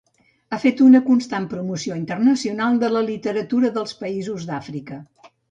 Ha 0.53 0.57
fet 0.61 0.79
una 0.85 1.01
constant 1.09 1.45
promoció 1.51 1.97
internacional 1.99 2.81
de 2.85 2.91
la 2.95 3.05
literatura 3.11 3.73
dels 3.77 3.95
països 4.01 4.51
d'Àfrica. 4.51 5.01